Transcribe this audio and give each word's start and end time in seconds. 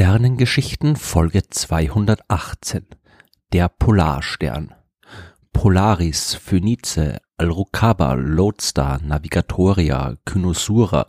Sternengeschichten 0.00 0.96
Folge 0.96 1.42
218 1.50 2.86
Der 3.52 3.68
Polarstern 3.68 4.74
Polaris, 5.52 6.34
Phönice, 6.36 7.18
Al-Rukaba, 7.36 8.14
Lodestar, 8.14 9.02
Navigatoria, 9.02 10.16
Kynosura. 10.24 11.06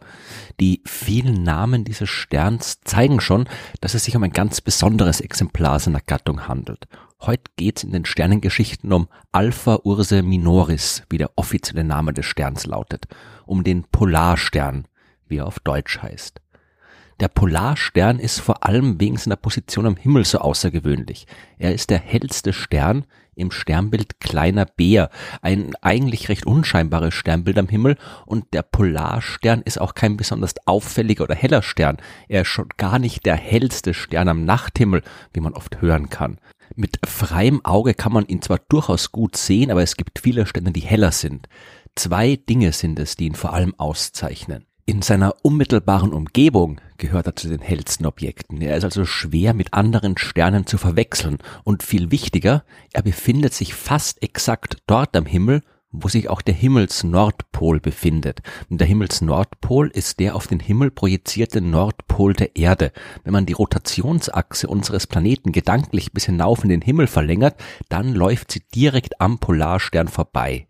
Die 0.60 0.82
vielen 0.86 1.42
Namen 1.42 1.86
dieses 1.86 2.10
Sterns 2.10 2.82
zeigen 2.84 3.22
schon, 3.22 3.48
dass 3.80 3.94
es 3.94 4.04
sich 4.04 4.18
um 4.18 4.24
ein 4.24 4.34
ganz 4.34 4.60
besonderes 4.60 5.22
Exemplar 5.22 5.80
seiner 5.80 6.02
Gattung 6.02 6.50
handelt. 6.50 6.90
Heute 7.22 7.50
geht's 7.56 7.86
in 7.86 7.94
den 7.94 8.04
Sternengeschichten 8.04 8.92
um 8.92 9.08
Alpha 9.32 9.80
Ursae 9.86 10.22
Minoris, 10.22 11.04
wie 11.10 11.18
der 11.18 11.32
offizielle 11.38 11.86
Name 11.86 12.12
des 12.12 12.26
Sterns 12.26 12.66
lautet, 12.66 13.08
um 13.46 13.64
den 13.64 13.86
Polarstern, 13.86 14.86
wie 15.30 15.38
er 15.38 15.48
auf 15.48 15.62
Deutsch 15.62 16.00
heißt. 16.00 16.42
Der 17.22 17.28
Polarstern 17.28 18.18
ist 18.18 18.40
vor 18.40 18.66
allem 18.66 19.00
wegen 19.00 19.16
seiner 19.16 19.36
Position 19.36 19.86
am 19.86 19.96
Himmel 19.96 20.26
so 20.26 20.40
außergewöhnlich. 20.40 21.28
Er 21.60 21.72
ist 21.72 21.92
der 21.92 22.00
hellste 22.00 22.52
Stern 22.52 23.06
im 23.36 23.52
Sternbild 23.52 24.20
Kleiner 24.20 24.66
Bär, 24.66 25.12
ein 25.44 25.76
eigentlich 25.82 26.30
recht 26.30 26.48
unscheinbares 26.48 27.14
Sternbild 27.14 27.60
am 27.60 27.68
Himmel 27.68 27.96
und 28.26 28.52
der 28.56 28.64
Polarstern 28.64 29.62
ist 29.62 29.80
auch 29.80 29.94
kein 29.94 30.18
besonders 30.18 30.56
auffälliger 30.66 31.26
oder 31.26 31.36
heller 31.36 31.62
Stern. 31.62 31.98
Er 32.28 32.42
ist 32.42 32.48
schon 32.48 32.70
gar 32.78 32.98
nicht 32.98 33.28
der 33.28 33.36
hellste 33.36 33.94
Stern 33.94 34.28
am 34.28 34.44
Nachthimmel, 34.44 35.04
wie 35.32 35.42
man 35.42 35.54
oft 35.54 35.80
hören 35.80 36.10
kann. 36.10 36.40
Mit 36.76 36.98
freiem 37.06 37.64
Auge 37.64 37.94
kann 37.94 38.14
man 38.14 38.26
ihn 38.26 38.42
zwar 38.42 38.58
durchaus 38.68 39.12
gut 39.12 39.38
sehen, 39.38 39.70
aber 39.70 39.84
es 39.84 39.96
gibt 39.96 40.18
viele 40.18 40.48
Sterne, 40.48 40.72
die 40.72 40.80
heller 40.80 41.12
sind. 41.12 41.48
Zwei 41.96 42.38
Dinge 42.38 42.72
sind 42.72 42.98
es, 42.98 43.16
die 43.16 43.28
ihn 43.28 43.36
vor 43.36 43.54
allem 43.54 43.76
auszeichnen. 43.78 44.66
In 44.86 45.02
seiner 45.02 45.36
unmittelbaren 45.44 46.12
Umgebung 46.12 46.82
gehört 46.98 47.28
er 47.28 47.36
zu 47.36 47.48
den 47.48 47.62
hellsten 47.62 48.06
Objekten. 48.06 48.62
Er 48.62 48.76
ist 48.76 48.84
also 48.84 49.06
schwer 49.06 49.54
mit 49.54 49.74
anderen 49.74 50.18
Sternen 50.18 50.66
zu 50.66 50.78
verwechseln 50.78 51.38
und 51.64 51.84
viel 51.84 52.12
wichtiger, 52.12 52.64
er 52.92 53.04
befindet 53.04 53.54
sich 53.54 53.74
fast 53.74 54.22
exakt 54.24 54.78
dort 54.88 55.16
am 55.16 55.26
Himmel, 55.26 55.62
wo 55.92 56.08
sich 56.08 56.30
auch 56.30 56.42
der 56.42 56.54
Himmelsnordpol 56.54 57.80
befindet. 57.80 58.42
Und 58.70 58.80
der 58.80 58.88
Himmelsnordpol 58.88 59.90
ist 59.90 60.20
der 60.20 60.36
auf 60.36 60.48
den 60.48 60.60
Himmel 60.60 60.90
projizierte 60.90 61.62
Nordpol 61.62 62.34
der 62.34 62.56
Erde. 62.56 62.92
Wenn 63.24 63.34
man 63.34 63.46
die 63.46 63.54
Rotationsachse 63.54 64.68
unseres 64.68 65.06
Planeten 65.06 65.52
gedanklich 65.52 66.14
bis 66.14 66.26
hinauf 66.26 66.64
in 66.64 66.70
den 66.70 66.82
Himmel 66.82 67.08
verlängert, 67.08 67.56
dann 67.90 68.14
läuft 68.14 68.52
sie 68.52 68.62
direkt 68.74 69.20
am 69.20 69.40
Polarstern 69.40 70.08
vorbei. 70.08 70.68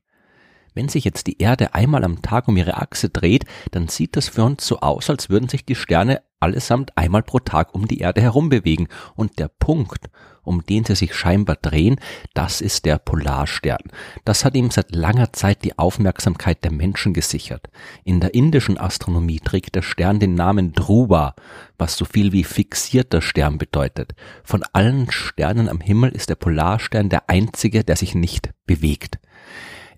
Wenn 0.73 0.87
sich 0.87 1.03
jetzt 1.03 1.27
die 1.27 1.41
Erde 1.41 1.73
einmal 1.73 2.03
am 2.05 2.21
Tag 2.21 2.47
um 2.47 2.55
ihre 2.55 2.77
Achse 2.77 3.09
dreht, 3.09 3.45
dann 3.71 3.89
sieht 3.89 4.15
das 4.15 4.29
für 4.29 4.43
uns 4.43 4.65
so 4.65 4.79
aus, 4.79 5.09
als 5.09 5.29
würden 5.29 5.49
sich 5.49 5.65
die 5.65 5.75
Sterne 5.75 6.21
allesamt 6.39 6.97
einmal 6.97 7.23
pro 7.23 7.39
Tag 7.39 7.75
um 7.75 7.87
die 7.87 7.99
Erde 7.99 8.21
herum 8.21 8.49
bewegen. 8.49 8.87
Und 9.15 9.37
der 9.37 9.49
Punkt, 9.49 10.09
um 10.43 10.65
den 10.65 10.85
sie 10.85 10.95
sich 10.95 11.13
scheinbar 11.13 11.57
drehen, 11.61 11.99
das 12.33 12.61
ist 12.61 12.85
der 12.85 12.97
Polarstern. 12.97 13.81
Das 14.25 14.43
hat 14.43 14.55
ihm 14.55 14.71
seit 14.71 14.95
langer 14.95 15.33
Zeit 15.33 15.63
die 15.63 15.77
Aufmerksamkeit 15.77 16.63
der 16.63 16.71
Menschen 16.71 17.13
gesichert. 17.13 17.69
In 18.03 18.21
der 18.21 18.33
indischen 18.33 18.77
Astronomie 18.77 19.39
trägt 19.39 19.75
der 19.75 19.83
Stern 19.83 20.19
den 20.19 20.35
Namen 20.35 20.73
Dhruva, 20.73 21.35
was 21.77 21.95
so 21.95 22.05
viel 22.05 22.31
wie 22.31 22.43
fixierter 22.43 23.21
Stern 23.21 23.57
bedeutet. 23.57 24.13
Von 24.43 24.63
allen 24.73 25.11
Sternen 25.11 25.69
am 25.69 25.81
Himmel 25.81 26.11
ist 26.11 26.29
der 26.29 26.35
Polarstern 26.35 27.09
der 27.09 27.29
einzige, 27.29 27.83
der 27.83 27.97
sich 27.97 28.15
nicht 28.15 28.51
bewegt. 28.65 29.19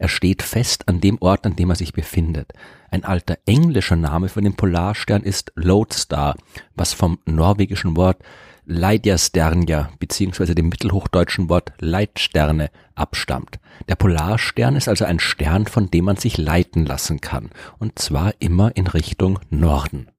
Er 0.04 0.10
steht 0.10 0.44
fest 0.44 0.90
an 0.90 1.00
dem 1.00 1.18
Ort, 1.22 1.46
an 1.46 1.56
dem 1.56 1.70
er 1.70 1.78
sich 1.78 1.94
befindet. 1.94 2.52
Ein 2.92 3.06
alter 3.06 3.38
englischer 3.46 3.96
Name 3.96 4.28
für 4.28 4.42
den 4.42 4.54
Polarstern 4.54 5.24
ist 5.24 5.54
Lodestar, 5.56 6.36
was 6.76 6.92
vom 6.92 7.20
norwegischen 7.26 7.96
Wort 7.96 8.18
Leidjasternja 8.66 9.92
bzw. 10.00 10.56
dem 10.56 10.68
mittelhochdeutschen 10.68 11.48
Wort 11.48 11.72
Leitsterne 11.80 12.70
abstammt. 12.96 13.62
Der 13.88 13.96
Polarstern 13.96 14.76
ist 14.76 14.90
also 14.90 15.06
ein 15.06 15.22
Stern, 15.22 15.68
von 15.68 15.90
dem 15.90 16.04
man 16.04 16.18
sich 16.18 16.38
leiten 16.38 16.86
lassen 16.86 17.22
kann, 17.22 17.52
und 17.80 17.98
zwar 17.98 18.34
immer 18.40 18.76
in 18.76 18.88
Richtung 18.88 19.40
Norden. 19.52 20.10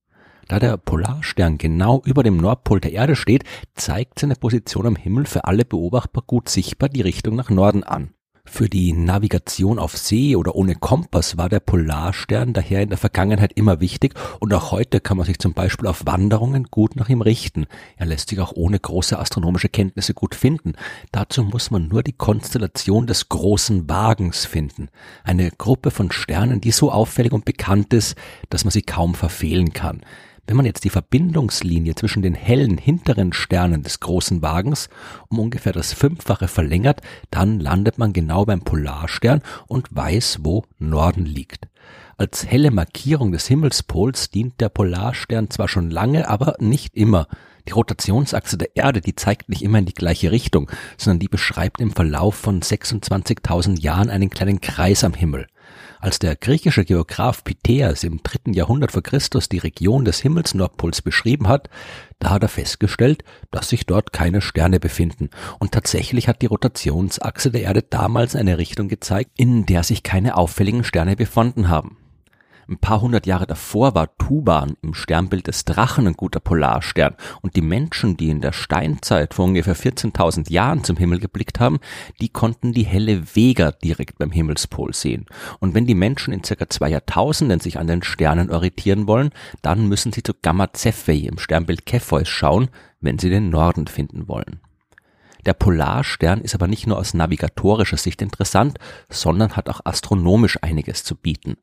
Da 0.49 0.61
der 0.61 0.78
Polarstern 0.78 1.59
genau 1.59 2.00
über 2.06 2.23
dem 2.23 2.39
Nordpol 2.39 2.81
der 2.81 2.93
Erde 2.93 3.17
steht, 3.17 3.44
zeigt 3.75 4.19
seine 4.19 4.37
Position 4.37 4.87
am 4.87 4.97
Himmel 4.97 5.27
für 5.27 5.44
alle 5.44 5.67
Beobachter 5.67 6.23
gut 6.27 6.49
sichtbar 6.49 6.89
die 6.89 7.03
Richtung 7.03 7.37
nach 7.37 7.50
Norden 7.50 7.84
an. 7.84 8.15
Für 8.55 8.69
die 8.69 8.93
Navigation 8.93 9.81
auf 9.81 9.97
See 9.97 10.37
oder 10.37 10.55
ohne 10.55 10.77
Kompass 10.77 11.37
war 11.37 11.49
der 11.49 11.59
Polarstern 11.59 12.53
daher 12.53 12.83
in 12.83 12.89
der 12.89 12.99
Vergangenheit 12.99 13.53
immer 13.55 13.81
wichtig 13.81 14.15
und 14.39 14.55
auch 14.55 14.71
heute 14.71 15.01
kann 15.01 15.17
man 15.17 15.27
sich 15.27 15.41
zum 15.41 15.55
Beispiel 15.55 15.89
auf 15.89 16.07
Wanderungen 16.07 16.69
gut 16.71 16.95
nach 16.95 17.09
ihm 17.09 17.21
richten. 17.21 17.67
Er 17.97 18.07
lässt 18.07 18.29
sich 18.29 18.39
auch 18.39 18.53
ohne 18.55 18.79
große 18.79 19.19
astronomische 19.19 19.69
Kenntnisse 19.69 20.15
gut 20.15 20.37
finden. 20.37 20.75
Dazu 21.11 21.43
muss 21.43 21.73
man 21.73 21.89
nur 21.89 22.05
die 22.05 22.13
Konstellation 22.13 23.09
des 23.09 23.29
großen 23.29 23.91
Wagens 23.91 24.47
finden. 24.47 24.89
Eine 25.25 25.51
Gruppe 25.51 25.91
von 25.91 26.13
Sternen, 26.13 26.61
die 26.61 26.71
so 26.71 26.93
auffällig 26.93 27.33
und 27.33 27.45
bekannt 27.45 27.93
ist, 27.93 28.17
dass 28.51 28.63
man 28.63 28.71
sie 28.71 28.83
kaum 28.83 29.17
verfehlen 29.17 29.73
kann. 29.73 30.03
Wenn 30.47 30.56
man 30.56 30.66
jetzt 30.66 30.84
die 30.84 30.91
Verbindungslinie 30.91 31.94
zwischen 31.94 32.22
den 32.22 32.34
hellen 32.34 32.77
hinteren 32.77 33.32
Sternen 33.32 33.82
des 33.82 34.00
großen 34.00 34.43
Wagens 34.43 34.91
um 35.28 35.38
ungefähr 35.38 35.72
das 35.72 35.94
Fünffache 35.94 36.49
verlängert, 36.49 37.00
dann 37.31 37.60
landet 37.60 37.97
man 37.97 38.12
genau 38.12 38.44
beim 38.44 38.60
Polarstern 38.60 39.41
und 39.66 39.88
weiß, 39.91 40.41
wo 40.43 40.65
Norden 40.78 41.25
liegt. 41.25 41.69
Als 42.19 42.47
helle 42.47 42.71
Markierung 42.71 43.32
des 43.32 43.47
Himmelspols 43.47 44.31
dient 44.31 44.60
der 44.60 44.69
Polarstern 44.69 45.50
zwar 45.50 45.69
schon 45.69 45.91
lange, 45.91 46.28
aber 46.28 46.56
nicht 46.61 46.94
immer. 46.94 47.26
Die 47.66 47.72
Rotationsachse 47.72 48.59
der 48.59 48.76
Erde, 48.76 49.00
die 49.00 49.16
zeigt 49.16 49.49
nicht 49.49 49.62
immer 49.62 49.78
in 49.78 49.87
die 49.87 49.94
gleiche 49.94 50.31
Richtung, 50.31 50.71
sondern 50.99 51.21
die 51.21 51.28
beschreibt 51.28 51.81
im 51.81 51.91
Verlauf 51.91 52.34
von 52.34 52.61
26.000 52.61 53.81
Jahren 53.81 54.11
einen 54.11 54.28
kleinen 54.28 54.61
Kreis 54.61 55.03
am 55.03 55.15
Himmel. 55.15 55.47
Als 56.05 56.19
der 56.19 56.37
griechische 56.37 56.85
Geograph 56.85 57.45
Pytheas 57.45 58.05
im 58.05 58.23
dritten 58.23 58.53
Jahrhundert 58.53 58.93
vor 58.93 59.03
Christus 59.03 59.49
die 59.49 59.57
Region 59.57 60.05
des 60.05 60.21
Himmelsnordpols 60.21 61.01
beschrieben 61.01 61.49
hat, 61.49 61.71
da 62.19 62.29
hat 62.29 62.43
er 62.43 62.51
festgestellt, 62.51 63.25
dass 63.51 63.71
sich 63.71 63.87
dort 63.87 64.13
keine 64.13 64.43
Sterne 64.43 64.81
befinden. 64.81 65.31
Und 65.61 65.73
tatsächlich 65.73 66.29
hat 66.29 66.43
die 66.43 66.47
Rotationsachse 66.47 67.51
der 67.51 67.63
Erde 67.63 67.81
damals 67.81 68.37
eine 68.37 68.59
Richtung 68.59 68.89
gezeigt, 68.89 69.31
in 69.39 69.65
der 69.65 69.83
sich 69.83 70.03
keine 70.03 70.37
auffälligen 70.37 70.85
Sterne 70.85 71.17
befunden 71.17 71.71
haben. 71.71 71.97
Ein 72.69 72.79
paar 72.79 73.01
hundert 73.01 73.27
Jahre 73.27 73.47
davor 73.47 73.95
war 73.95 74.17
Tuban 74.17 74.77
im 74.83 74.95
Sternbild 74.95 75.47
des 75.47 75.65
Drachen 75.65 76.07
ein 76.07 76.15
guter 76.15 76.41
Polarstern 76.41 77.15
und 77.43 77.57
die 77.57 77.61
Menschen, 77.61 78.17
die 78.17 78.31
in 78.31 78.41
der 78.41 78.53
Steinzeit 78.53 79.35
vor 79.35 79.45
ungefähr 79.45 79.77
14.000 79.77 80.51
Jahren 80.51 80.83
zum 80.83 80.97
Himmel 80.97 81.21
geblickt 81.21 81.61
haben, 81.61 81.79
die 82.21 82.31
konnten 82.31 82.73
die 82.73 82.85
helle 82.85 83.35
Vega 83.35 83.73
direkt 83.73 84.19
beim 84.19 84.31
Himmelspol 84.31 84.95
sehen. 84.95 85.27
Und 85.61 85.75
wenn 85.75 85.87
die 85.87 85.95
Menschen 85.95 86.33
in 86.33 86.43
circa 86.43 86.69
zwei 86.69 86.89
Jahrtausenden 86.89 87.61
sich 87.61 87.79
an 87.79 87.87
den 87.87 88.03
Sternen 88.03 88.51
orientieren 88.51 89.07
wollen, 89.07 89.31
dann 89.63 89.89
müssen 89.89 90.13
sie 90.13 90.23
zu 90.23 90.33
Gamma 90.33 90.69
Cephei 90.75 91.29
im 91.29 91.39
Sternbild 91.39 91.89
Cepheus 91.89 92.29
schauen, 92.29 92.69
wenn 93.01 93.19
sie 93.19 93.29
den 93.31 93.51
Norden 93.51 93.87
finden 93.87 94.29
wollen. 94.29 94.61
Der 95.47 95.53
Polarstern 95.53 96.41
ist 96.41 96.55
aber 96.55 96.67
nicht 96.67 96.87
nur 96.87 96.97
aus 96.97 97.13
navigatorischer 97.13 97.99
Sicht 97.99 98.23
interessant, 98.23 98.79
sondern 99.11 99.57
hat 99.57 99.69
auch 99.69 99.81
astronomisch 99.85 100.59
einiges 100.63 101.05
zu 101.05 101.15
bieten. 101.15 101.57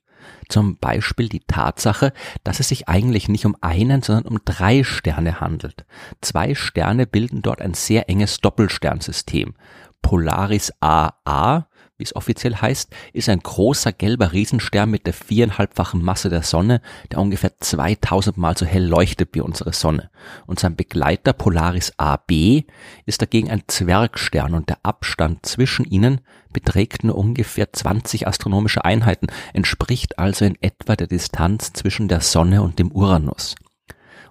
Zum 0.50 0.78
Beispiel 0.78 1.30
die 1.30 1.42
Tatsache, 1.42 2.14
dass 2.44 2.60
es 2.60 2.70
sich 2.70 2.88
eigentlich 2.90 3.30
nicht 3.30 3.46
um 3.46 3.56
einen, 3.62 4.02
sondern 4.02 4.26
um 4.26 4.40
drei 4.46 4.84
Sterne 4.84 5.40
handelt. 5.40 5.86
Zwei 6.22 6.56
Sterne 6.56 7.08
bilden 7.08 7.42
dort 7.42 7.62
ein 7.62 7.74
sehr 7.74 8.10
enges 8.10 8.40
Doppelsternsystem. 8.40 9.54
Polaris 10.02 10.74
AA 10.80 11.68
wie 12.02 12.06
es 12.06 12.16
offiziell 12.16 12.56
heißt, 12.56 12.94
ist 13.14 13.30
ein 13.30 13.40
großer 13.40 13.94
gelber 13.94 14.34
Riesenstern 14.34 14.90
mit 14.90 15.06
der 15.06 15.14
viereinhalbfachen 15.14 16.04
Masse 16.04 16.30
der 16.30 16.42
Sonne, 16.42 16.82
der 17.12 17.20
ungefähr 17.20 17.52
2000 17.60 18.38
Mal 18.38 18.58
so 18.58 18.66
hell 18.66 18.86
leuchtet 18.86 19.30
wie 19.34 19.42
unsere 19.42 19.72
Sonne. 19.72 20.10
Und 20.48 20.60
sein 20.60 20.76
Begleiter 20.76 21.32
Polaris 21.32 21.94
AB 21.98 22.64
ist 23.06 23.22
dagegen 23.22 23.52
ein 23.52 23.64
Zwergstern 23.68 24.56
und 24.56 24.68
der 24.68 24.80
Abstand 24.82 25.46
zwischen 25.46 25.86
ihnen 25.86 26.22
beträgt 26.52 27.04
nur 27.04 27.18
ungefähr 27.18 27.72
20 27.72 28.28
astronomische 28.28 28.84
Einheiten, 28.84 29.28
entspricht 29.54 30.18
also 30.18 30.44
in 30.44 30.58
etwa 30.60 30.96
der 30.96 31.08
Distanz 31.08 31.72
zwischen 31.72 32.08
der 32.08 32.22
Sonne 32.22 32.64
und 32.64 32.80
dem 32.80 32.92
Uranus 32.92 33.56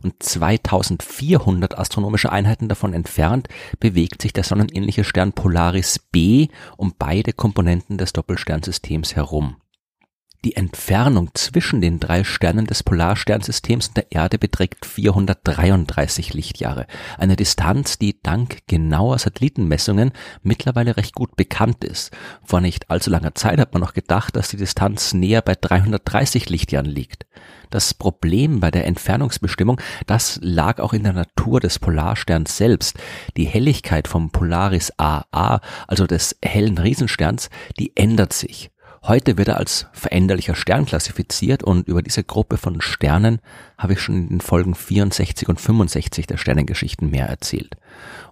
und 0.02 0.22
2400 0.22 1.78
astronomische 1.78 2.32
Einheiten 2.32 2.68
davon 2.68 2.94
entfernt 2.94 3.48
bewegt 3.78 4.22
sich 4.22 4.32
der 4.32 4.44
sonnenähnliche 4.44 5.04
Stern 5.04 5.32
Polaris 5.32 5.98
B 5.98 6.48
um 6.76 6.94
beide 6.98 7.32
Komponenten 7.32 7.98
des 7.98 8.12
Doppelsternsystems 8.12 9.16
herum. 9.16 9.56
Die 10.42 10.56
Entfernung 10.56 11.28
zwischen 11.34 11.82
den 11.82 12.00
drei 12.00 12.24
Sternen 12.24 12.64
des 12.64 12.82
Polarsternsystems 12.82 13.88
und 13.88 13.98
der 13.98 14.10
Erde 14.10 14.38
beträgt 14.38 14.86
433 14.86 16.32
Lichtjahre. 16.32 16.86
Eine 17.18 17.36
Distanz, 17.36 17.98
die 17.98 18.22
dank 18.22 18.60
genauer 18.66 19.18
Satellitenmessungen 19.18 20.12
mittlerweile 20.42 20.96
recht 20.96 21.14
gut 21.14 21.36
bekannt 21.36 21.84
ist. 21.84 22.16
Vor 22.42 22.62
nicht 22.62 22.88
allzu 22.88 23.10
langer 23.10 23.34
Zeit 23.34 23.60
hat 23.60 23.74
man 23.74 23.82
noch 23.82 23.92
gedacht, 23.92 24.34
dass 24.34 24.48
die 24.48 24.56
Distanz 24.56 25.12
näher 25.12 25.42
bei 25.42 25.54
330 25.54 26.48
Lichtjahren 26.48 26.86
liegt. 26.86 27.26
Das 27.68 27.92
Problem 27.92 28.60
bei 28.60 28.70
der 28.70 28.86
Entfernungsbestimmung, 28.86 29.78
das 30.06 30.38
lag 30.42 30.80
auch 30.80 30.94
in 30.94 31.02
der 31.02 31.12
Natur 31.12 31.60
des 31.60 31.78
Polarsterns 31.78 32.56
selbst. 32.56 32.96
Die 33.36 33.44
Helligkeit 33.44 34.08
vom 34.08 34.30
Polaris 34.30 34.90
AA, 34.96 35.60
also 35.86 36.06
des 36.06 36.38
hellen 36.42 36.78
Riesensterns, 36.78 37.50
die 37.78 37.94
ändert 37.94 38.32
sich. 38.32 38.70
Heute 39.02 39.38
wird 39.38 39.48
er 39.48 39.56
als 39.56 39.86
veränderlicher 39.92 40.54
Stern 40.54 40.84
klassifiziert 40.84 41.62
und 41.62 41.88
über 41.88 42.02
diese 42.02 42.22
Gruppe 42.22 42.58
von 42.58 42.82
Sternen 42.82 43.40
habe 43.78 43.94
ich 43.94 44.00
schon 44.00 44.14
in 44.16 44.28
den 44.28 44.40
Folgen 44.42 44.74
64 44.74 45.48
und 45.48 45.58
65 45.58 46.26
der 46.26 46.36
Sternengeschichten 46.36 47.08
mehr 47.08 47.26
erzählt. 47.26 47.76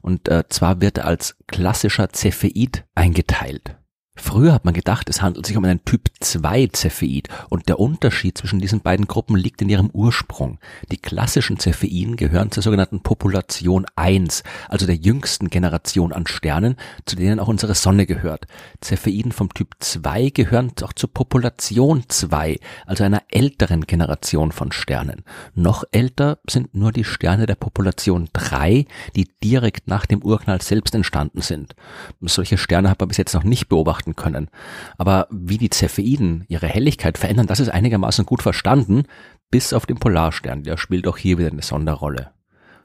Und 0.02 0.28
äh, 0.28 0.44
zwar 0.50 0.82
wird 0.82 0.98
er 0.98 1.06
als 1.06 1.36
klassischer 1.46 2.10
Cepheid 2.12 2.84
eingeteilt. 2.94 3.77
Früher 4.20 4.52
hat 4.52 4.64
man 4.64 4.74
gedacht, 4.74 5.08
es 5.08 5.22
handelt 5.22 5.46
sich 5.46 5.56
um 5.56 5.64
einen 5.64 5.84
Typ 5.84 6.10
2 6.20 6.70
Cepheid 6.74 7.28
und 7.48 7.68
der 7.68 7.78
Unterschied 7.78 8.36
zwischen 8.36 8.58
diesen 8.58 8.80
beiden 8.80 9.06
Gruppen 9.06 9.36
liegt 9.36 9.62
in 9.62 9.68
ihrem 9.68 9.90
Ursprung. 9.90 10.58
Die 10.90 10.98
klassischen 10.98 11.58
Cepheiden 11.58 12.16
gehören 12.16 12.50
zur 12.50 12.64
sogenannten 12.64 13.00
Population 13.00 13.86
1, 13.94 14.42
also 14.68 14.86
der 14.86 14.96
jüngsten 14.96 15.48
Generation 15.50 16.12
an 16.12 16.26
Sternen, 16.26 16.76
zu 17.06 17.14
denen 17.14 17.38
auch 17.38 17.48
unsere 17.48 17.74
Sonne 17.74 18.06
gehört. 18.06 18.46
Cepheiden 18.82 19.30
vom 19.30 19.54
Typ 19.54 19.76
2 19.78 20.30
gehören 20.30 20.72
auch 20.82 20.92
zur 20.92 21.12
Population 21.12 22.04
2, 22.08 22.58
also 22.86 23.04
einer 23.04 23.22
älteren 23.30 23.86
Generation 23.86 24.50
von 24.50 24.72
Sternen. 24.72 25.22
Noch 25.54 25.84
älter 25.92 26.38
sind 26.48 26.74
nur 26.74 26.90
die 26.90 27.04
Sterne 27.04 27.46
der 27.46 27.54
Population 27.54 28.28
3, 28.32 28.84
die 29.14 29.28
direkt 29.42 29.86
nach 29.86 30.06
dem 30.06 30.22
Urknall 30.22 30.60
selbst 30.60 30.94
entstanden 30.94 31.40
sind. 31.40 31.76
Solche 32.20 32.58
Sterne 32.58 32.90
hat 32.90 32.98
man 32.98 33.08
bis 33.08 33.16
jetzt 33.16 33.34
noch 33.34 33.44
nicht 33.44 33.68
beobachtet 33.68 34.07
beobachten 34.08 34.16
können. 34.16 34.48
Aber 34.96 35.26
wie 35.30 35.58
die 35.58 35.70
Cepheiden 35.70 36.44
ihre 36.48 36.66
Helligkeit 36.66 37.18
verändern, 37.18 37.46
das 37.46 37.60
ist 37.60 37.70
einigermaßen 37.70 38.26
gut 38.26 38.42
verstanden, 38.42 39.04
bis 39.50 39.72
auf 39.72 39.86
den 39.86 39.98
Polarstern, 39.98 40.62
der 40.62 40.76
spielt 40.76 41.06
auch 41.06 41.16
hier 41.16 41.38
wieder 41.38 41.50
eine 41.50 41.62
Sonderrolle. 41.62 42.30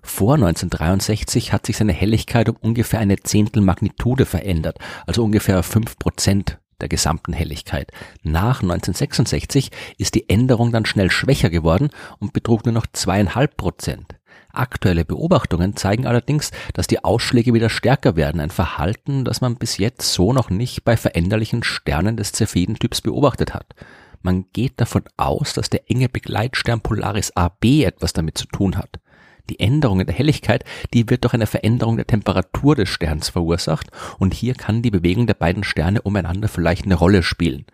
Vor 0.01 0.35
1963 0.35 1.53
hat 1.53 1.65
sich 1.65 1.77
seine 1.77 1.93
Helligkeit 1.93 2.49
um 2.49 2.57
ungefähr 2.57 2.99
eine 2.99 3.17
Zehntelmagnitude 3.17 4.25
verändert, 4.25 4.77
also 5.07 5.23
ungefähr 5.23 5.63
fünf 5.63 5.97
Prozent 5.97 6.59
der 6.81 6.89
gesamten 6.89 7.31
Helligkeit. 7.31 7.91
Nach 8.23 8.61
1966 8.61 9.71
ist 9.97 10.15
die 10.15 10.27
Änderung 10.27 10.73
dann 10.73 10.85
schnell 10.85 11.09
schwächer 11.09 11.49
geworden 11.49 11.89
und 12.19 12.33
betrug 12.33 12.65
nur 12.65 12.73
noch 12.73 12.87
zweieinhalb 12.91 13.55
Prozent. 13.55 14.15
Aktuelle 14.51 15.03
Beobachtungen 15.03 15.75
zeigen 15.75 16.05
allerdings, 16.05 16.51
dass 16.73 16.87
die 16.87 17.03
Ausschläge 17.03 17.53
wieder 17.53 17.69
stärker 17.69 18.15
werden, 18.15 18.39
ein 18.39 18.51
Verhalten, 18.51 19.25
das 19.25 19.41
man 19.41 19.55
bis 19.55 19.77
jetzt 19.77 20.13
so 20.13 20.31
noch 20.31 20.49
nicht 20.49 20.83
bei 20.83 20.95
veränderlichen 20.95 21.63
Sternen 21.63 22.17
des 22.17 22.33
Cepheiden-Typs 22.33 23.01
beobachtet 23.01 23.53
hat. 23.53 23.73
Man 24.21 24.45
geht 24.53 24.79
davon 24.79 25.03
aus, 25.17 25.53
dass 25.53 25.69
der 25.69 25.89
enge 25.89 26.07
Begleitstern 26.07 26.81
Polaris 26.81 27.31
AB 27.35 27.83
etwas 27.83 28.13
damit 28.13 28.37
zu 28.37 28.45
tun 28.45 28.77
hat. 28.77 28.99
Die 29.49 29.59
Änderung 29.59 29.99
in 29.99 30.05
der 30.07 30.15
Helligkeit, 30.15 30.63
die 30.93 31.09
wird 31.09 31.25
durch 31.25 31.33
eine 31.33 31.47
Veränderung 31.47 31.97
der 31.97 32.07
Temperatur 32.07 32.75
des 32.75 32.87
Sterns 32.87 33.29
verursacht 33.29 33.87
und 34.19 34.33
hier 34.33 34.53
kann 34.53 34.81
die 34.81 34.91
Bewegung 34.91 35.27
der 35.27 35.33
beiden 35.33 35.65
Sterne 35.65 36.01
umeinander 36.01 36.47
vielleicht 36.47 36.85
eine 36.85 36.95
Rolle 36.95 37.23
spielen. 37.23 37.65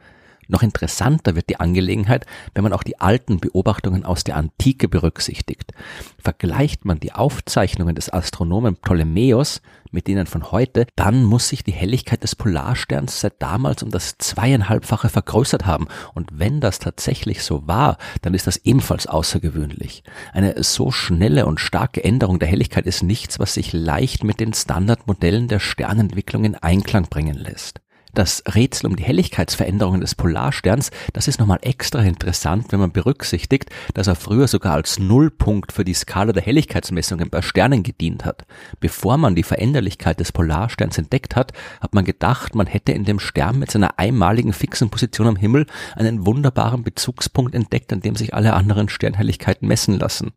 Noch 0.50 0.63
interessanter 0.63 1.36
wird 1.36 1.48
die 1.50 1.60
Angelegenheit, 1.60 2.25
wenn 2.56 2.63
man 2.63 2.74
auch 2.74 2.81
die 2.81 3.00
alten 3.00 3.40
Beobachtungen 3.40 4.04
aus 4.04 4.24
der 4.24 4.36
Antike 4.36 4.88
berücksichtigt. 4.88 5.74
Vergleicht 6.18 6.86
man 6.86 7.00
die 7.00 7.13
Aufzeichnungen 7.13 7.94
des 7.94 8.12
Astronomen 8.12 8.75
Ptolemäus 8.75 9.62
mit 9.92 10.07
denen 10.07 10.25
von 10.25 10.51
heute, 10.51 10.88
dann 10.96 11.24
muss 11.24 11.50
sich 11.50 11.63
die 11.63 11.72
Helligkeit 11.72 12.24
des 12.24 12.36
Polarsterns 12.36 13.22
seit 13.22 13.42
damals 13.42 13.84
um 13.84 13.92
das 13.92 14.18
zweieinhalbfache 14.18 15.10
vergrößert 15.10 15.68
haben. 15.68 15.88
Und 16.16 16.40
wenn 16.40 16.62
das 16.62 16.80
tatsächlich 16.80 17.44
so 17.44 17.68
war, 17.68 17.98
dann 18.24 18.34
ist 18.34 18.48
das 18.48 18.57
ebenfalls 18.57 19.06
außergewöhnlich. 19.06 20.04
Eine 20.34 20.63
so 20.63 20.90
schnelle 20.90 21.46
und 21.46 21.60
starke 21.60 22.04
Änderung 22.04 22.40
der 22.40 22.50
Helligkeit 22.50 22.88
ist 22.88 23.04
nichts, 23.04 23.38
was 23.38 23.54
sich 23.54 23.72
leicht 23.72 24.24
mit 24.24 24.40
den 24.40 24.54
Standardmodellen 24.54 25.48
der 25.48 25.60
Sternentwicklung 25.60 26.44
in 26.44 26.56
Einklang 26.56 27.07
bringen 27.07 27.38
lässt. 27.38 27.81
Das 28.13 28.44
Rätsel 28.56 28.88
um 28.88 28.95
die 28.95 29.03
Helligkeitsveränderungen 29.03 30.01
des 30.01 30.15
Polarsterns, 30.15 30.91
das 31.13 31.27
ist 31.27 31.39
nochmal 31.39 31.59
extra 31.61 32.01
interessant, 32.01 32.71
wenn 32.71 32.79
man 32.79 32.91
berücksichtigt, 32.91 33.69
dass 33.94 34.07
er 34.07 34.15
früher 34.15 34.47
sogar 34.47 34.73
als 34.73 35.00
Nullpunkt 35.00 35.71
für 35.71 35.85
die 35.85 35.94
Skala 35.94 36.33
der 36.33 36.41
Helligkeitsmessungen 36.41 37.29
bei 37.29 37.41
Sternen 37.41 37.83
gedient 37.83 38.25
hat. 38.25 38.45
Bevor 38.79 39.17
man 39.17 39.35
die 39.35 39.44
Veränderlichkeit 39.44 40.19
des 40.19 40.31
Polarsterns 40.31 40.97
entdeckt 40.97 41.35
hat, 41.35 41.53
hat 41.81 41.94
man 41.94 42.06
gedacht, 42.06 42.56
man 42.56 42.67
hätte 42.67 42.94
in 42.94 43.06
dem 43.06 43.19
Stern 43.19 43.59
mit 43.59 43.71
seiner 43.71 44.00
einmaligen 44.00 44.53
fixen 44.53 44.89
Position 44.89 45.27
am 45.27 45.35
Himmel 45.35 45.65
einen 45.95 46.25
wunderbaren 46.25 46.83
Bezugspunkt 46.83 47.53
entdeckt, 47.53 47.94
an 47.94 48.01
dem 48.01 48.15
sich 48.15 48.33
alle 48.33 48.53
anderen 48.53 48.89
Sternhelligkeiten 48.89 49.67
messen 49.67 50.00
lassen. 50.00 50.31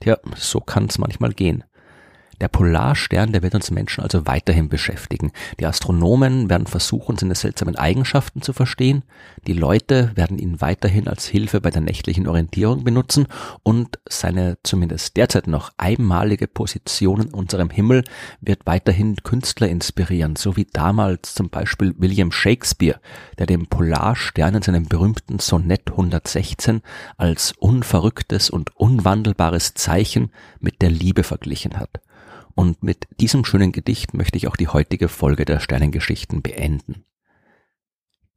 Tja, 0.00 0.16
so 0.36 0.60
kann 0.60 0.86
es 0.86 0.98
manchmal 0.98 1.32
gehen. 1.32 1.64
Der 2.42 2.48
Polarstern, 2.48 3.30
der 3.30 3.44
wird 3.44 3.54
uns 3.54 3.70
Menschen 3.70 4.02
also 4.02 4.26
weiterhin 4.26 4.68
beschäftigen. 4.68 5.30
Die 5.60 5.64
Astronomen 5.64 6.50
werden 6.50 6.66
versuchen, 6.66 7.16
seine 7.16 7.36
seltsamen 7.36 7.76
Eigenschaften 7.76 8.42
zu 8.42 8.52
verstehen. 8.52 9.04
Die 9.46 9.52
Leute 9.52 10.10
werden 10.16 10.40
ihn 10.40 10.60
weiterhin 10.60 11.06
als 11.06 11.24
Hilfe 11.24 11.60
bei 11.60 11.70
der 11.70 11.82
nächtlichen 11.82 12.26
Orientierung 12.26 12.82
benutzen 12.82 13.28
und 13.62 14.00
seine 14.08 14.58
zumindest 14.64 15.16
derzeit 15.16 15.46
noch 15.46 15.70
einmalige 15.76 16.48
Position 16.48 17.20
in 17.20 17.32
unserem 17.32 17.70
Himmel 17.70 18.02
wird 18.40 18.66
weiterhin 18.66 19.14
Künstler 19.22 19.68
inspirieren, 19.68 20.34
so 20.34 20.56
wie 20.56 20.64
damals 20.64 21.34
zum 21.34 21.48
Beispiel 21.48 21.94
William 21.98 22.32
Shakespeare, 22.32 22.98
der 23.38 23.46
den 23.46 23.68
Polarstern 23.68 24.56
in 24.56 24.62
seinem 24.62 24.88
berühmten 24.88 25.38
Sonett 25.38 25.92
116 25.92 26.82
als 27.16 27.52
unverrücktes 27.60 28.50
und 28.50 28.76
unwandelbares 28.76 29.74
Zeichen 29.74 30.32
mit 30.58 30.82
der 30.82 30.90
Liebe 30.90 31.22
verglichen 31.22 31.78
hat. 31.78 32.00
Und 32.54 32.82
mit 32.82 33.06
diesem 33.20 33.44
schönen 33.44 33.72
Gedicht 33.72 34.14
möchte 34.14 34.36
ich 34.36 34.48
auch 34.48 34.56
die 34.56 34.68
heutige 34.68 35.08
Folge 35.08 35.44
der 35.44 35.60
Sternengeschichten 35.60 36.42
beenden. 36.42 37.04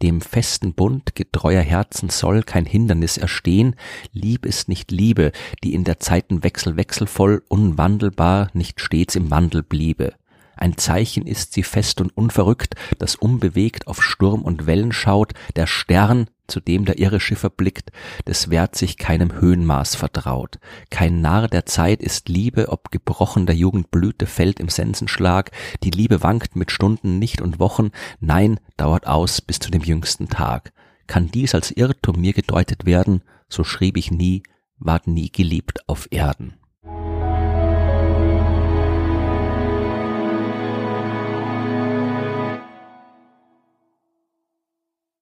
Dem 0.02 0.20
festen 0.20 0.74
Bund 0.74 1.16
getreuer 1.16 1.62
Herzen 1.62 2.10
soll 2.10 2.44
kein 2.44 2.66
Hindernis 2.66 3.18
erstehen, 3.18 3.76
Lieb 4.12 4.46
ist 4.46 4.68
nicht 4.68 4.92
Liebe, 4.92 5.32
die 5.64 5.74
in 5.74 5.86
der 5.86 6.00
Zeiten 6.00 6.44
Wechsel 6.44 6.76
wechselvoll, 6.76 7.44
unwandelbar, 7.48 8.50
nicht 8.54 8.82
stets 8.82 9.16
im 9.16 9.32
Wandel 9.32 9.64
bliebe. 9.64 10.14
Ein 10.58 10.78
Zeichen 10.78 11.26
ist 11.26 11.54
sie 11.54 11.64
fest 11.64 12.02
und 12.02 12.16
unverrückt, 12.16 12.76
das 13.00 13.16
unbewegt 13.16 13.88
auf 13.88 14.04
Sturm 14.04 14.42
und 14.44 14.66
Wellen 14.66 14.92
schaut, 14.92 15.34
der 15.56 15.68
Stern, 15.68 16.28
zu 16.48 16.60
dem 16.60 16.86
der 16.86 17.00
irre 17.00 17.20
Schiffer 17.20 17.50
blickt, 17.50 17.92
des 18.28 18.50
Wert 18.50 18.76
sich 18.76 18.98
keinem 18.98 19.40
Höhenmaß 19.40 19.96
vertraut. 19.96 20.60
Kein 20.90 21.22
Narr 21.22 21.48
der 21.48 21.66
Zeit 21.66 22.02
ist 22.02 22.30
Liebe, 22.30 22.70
ob 22.70 22.92
gebrochen 22.92 23.46
der 23.46 23.56
Jugend 23.56 23.92
Blüte 23.92 24.26
fällt 24.26 24.60
im 24.60 24.70
Sensenschlag, 24.70 25.52
die 25.84 25.92
Liebe 25.92 26.24
wankt 26.24 26.56
mit 26.56 26.72
Stunden 26.72 27.20
nicht 27.20 27.42
und 27.42 27.60
Wochen, 27.60 27.92
nein, 28.20 28.60
dauert 28.78 29.08
aus 29.08 29.42
bis 29.42 29.60
zu 29.60 29.72
dem 29.72 29.82
jüngsten 29.82 30.30
Tag. 30.30 30.74
Kann 31.08 31.30
dies 31.30 31.54
als 31.56 31.72
Irrtum 31.72 32.20
mir 32.20 32.34
gedeutet 32.34 32.86
werden, 32.86 33.22
so 33.48 33.64
schrieb 33.64 33.98
ich 33.98 34.12
nie, 34.12 34.44
ward 34.78 35.08
nie 35.08 35.32
geliebt 35.32 35.88
auf 35.88 36.08
Erden. 36.12 36.56